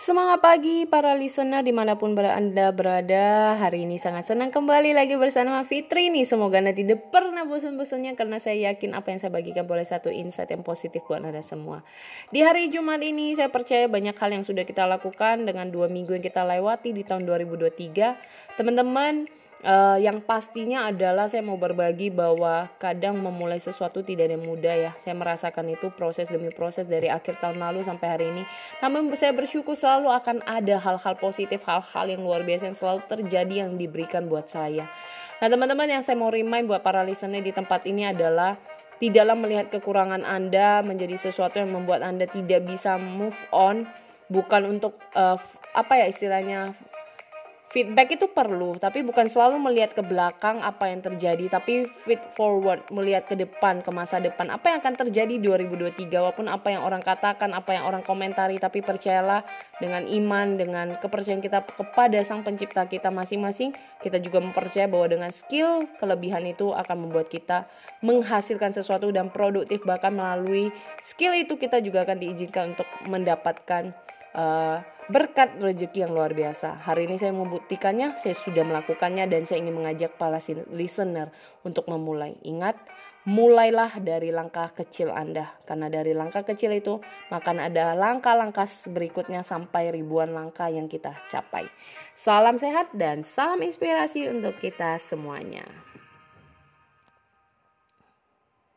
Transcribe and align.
Semangat 0.00 0.40
pagi 0.40 0.88
para 0.88 1.12
listener 1.12 1.60
di 1.60 1.76
mana 1.76 1.92
pun 2.00 2.16
Anda 2.16 2.72
berada. 2.72 3.52
Hari 3.60 3.84
ini 3.84 4.00
sangat 4.00 4.32
senang 4.32 4.48
kembali 4.48 4.96
lagi 4.96 5.12
bersama 5.20 5.60
Fitri 5.60 6.08
nih. 6.08 6.24
Semoga 6.24 6.56
nanti 6.56 6.88
tidak 6.88 7.12
pernah 7.12 7.44
bosan-bosannya 7.44 8.16
Karena 8.16 8.40
saya 8.40 8.72
yakin 8.72 8.96
apa 8.96 9.12
yang 9.12 9.20
saya 9.20 9.28
bagikan 9.28 9.68
boleh 9.68 9.84
satu 9.84 10.08
insight 10.08 10.56
yang 10.56 10.64
positif 10.64 11.04
buat 11.04 11.20
Anda 11.20 11.44
semua. 11.44 11.84
Di 12.32 12.40
hari 12.40 12.72
Jumat 12.72 13.04
ini 13.04 13.36
saya 13.36 13.52
percaya 13.52 13.92
banyak 13.92 14.16
hal 14.16 14.40
yang 14.40 14.40
sudah 14.40 14.64
kita 14.64 14.88
lakukan 14.88 15.44
Dengan 15.44 15.68
dua 15.68 15.92
minggu 15.92 16.16
yang 16.16 16.24
kita 16.24 16.48
lewati 16.48 16.96
di 16.96 17.04
tahun 17.04 17.28
2023 17.28 18.56
Teman-teman 18.56 19.28
Uh, 19.60 20.00
yang 20.00 20.24
pastinya 20.24 20.88
adalah 20.88 21.28
saya 21.28 21.44
mau 21.44 21.60
berbagi 21.60 22.08
bahwa 22.08 22.72
kadang 22.80 23.20
memulai 23.20 23.60
sesuatu 23.60 24.00
tidak 24.00 24.32
ada 24.32 24.40
mudah 24.40 24.72
ya. 24.72 24.92
Saya 25.04 25.12
merasakan 25.12 25.68
itu 25.68 25.92
proses 25.92 26.32
demi 26.32 26.48
proses 26.48 26.88
dari 26.88 27.12
akhir 27.12 27.36
tahun 27.44 27.60
lalu 27.60 27.84
sampai 27.84 28.08
hari 28.08 28.24
ini. 28.32 28.48
Namun 28.80 29.12
saya 29.12 29.36
bersyukur 29.36 29.76
selalu 29.76 30.08
akan 30.16 30.40
ada 30.48 30.80
hal-hal 30.80 31.14
positif, 31.20 31.60
hal-hal 31.68 32.08
yang 32.08 32.24
luar 32.24 32.40
biasa 32.40 32.72
yang 32.72 32.78
selalu 32.80 33.00
terjadi 33.04 33.54
yang 33.68 33.76
diberikan 33.76 34.32
buat 34.32 34.48
saya. 34.48 34.88
Nah 35.44 35.48
teman-teman 35.52 35.92
yang 35.92 36.02
saya 36.04 36.16
mau 36.16 36.32
remind 36.32 36.64
buat 36.64 36.80
para 36.80 37.04
listener 37.04 37.44
di 37.44 37.52
tempat 37.52 37.84
ini 37.84 38.08
adalah 38.08 38.56
tidaklah 38.96 39.36
melihat 39.36 39.68
kekurangan 39.68 40.24
Anda 40.24 40.80
menjadi 40.80 41.20
sesuatu 41.20 41.60
yang 41.60 41.72
membuat 41.72 42.00
Anda 42.00 42.24
tidak 42.24 42.64
bisa 42.64 42.96
move 42.96 43.36
on 43.52 43.84
bukan 44.32 44.78
untuk 44.78 44.96
uh, 45.16 45.36
apa 45.76 45.92
ya 46.00 46.06
istilahnya 46.08 46.72
feedback 47.70 48.18
itu 48.18 48.26
perlu 48.26 48.74
tapi 48.74 49.06
bukan 49.06 49.30
selalu 49.30 49.62
melihat 49.62 49.94
ke 49.94 50.02
belakang 50.02 50.58
apa 50.58 50.90
yang 50.90 51.06
terjadi 51.06 51.46
tapi 51.46 51.86
feed 51.86 52.18
forward 52.34 52.82
melihat 52.90 53.30
ke 53.30 53.38
depan 53.38 53.78
ke 53.80 53.90
masa 53.94 54.18
depan. 54.18 54.50
Apa 54.50 54.74
yang 54.74 54.78
akan 54.82 54.94
terjadi 55.06 55.38
2023 55.38 56.10
walaupun 56.10 56.50
apa 56.50 56.68
yang 56.74 56.82
orang 56.82 56.98
katakan 56.98 57.54
apa 57.54 57.78
yang 57.78 57.86
orang 57.86 58.02
komentari 58.02 58.58
tapi 58.58 58.82
percayalah 58.82 59.46
dengan 59.78 60.02
iman 60.02 60.58
dengan 60.58 60.86
kepercayaan 60.98 61.38
kita 61.38 61.62
kepada 61.62 62.18
sang 62.26 62.42
pencipta 62.42 62.84
kita 62.90 63.14
masing-masing 63.14 63.70
kita 64.02 64.18
juga 64.18 64.42
mempercaya 64.42 64.90
bahwa 64.90 65.06
dengan 65.06 65.30
skill 65.30 65.86
kelebihan 66.02 66.42
itu 66.50 66.74
akan 66.74 67.06
membuat 67.06 67.30
kita 67.30 67.70
menghasilkan 68.02 68.74
sesuatu 68.74 69.12
dan 69.14 69.30
produktif. 69.30 69.86
Bahkan 69.86 70.10
melalui 70.10 70.74
skill 71.06 71.38
itu 71.38 71.54
kita 71.54 71.78
juga 71.84 72.02
akan 72.02 72.18
diizinkan 72.18 72.74
untuk 72.74 72.88
mendapatkan 73.06 73.92
uh, 74.34 74.80
berkat 75.10 75.58
rezeki 75.58 76.06
yang 76.06 76.14
luar 76.14 76.30
biasa. 76.30 76.78
Hari 76.86 77.10
ini 77.10 77.18
saya 77.18 77.34
membuktikannya, 77.34 78.14
saya 78.14 78.38
sudah 78.38 78.62
melakukannya 78.62 79.26
dan 79.26 79.42
saya 79.42 79.58
ingin 79.66 79.74
mengajak 79.74 80.14
para 80.14 80.38
listener 80.70 81.34
untuk 81.66 81.90
memulai. 81.90 82.38
Ingat, 82.46 82.78
mulailah 83.26 83.98
dari 83.98 84.30
langkah 84.30 84.70
kecil 84.70 85.10
Anda. 85.10 85.50
Karena 85.66 85.90
dari 85.90 86.14
langkah 86.14 86.46
kecil 86.46 86.70
itu, 86.78 87.02
maka 87.34 87.50
ada 87.50 87.98
langkah-langkah 87.98 88.70
berikutnya 88.86 89.42
sampai 89.42 89.90
ribuan 89.90 90.30
langkah 90.30 90.70
yang 90.70 90.86
kita 90.86 91.10
capai. 91.34 91.66
Salam 92.14 92.62
sehat 92.62 92.94
dan 92.94 93.26
salam 93.26 93.58
inspirasi 93.66 94.30
untuk 94.30 94.54
kita 94.62 94.94
semuanya. 95.02 95.89